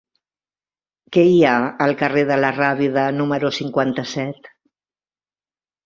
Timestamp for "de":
2.33-2.39